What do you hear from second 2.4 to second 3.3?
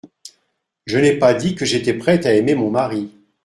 mon mari.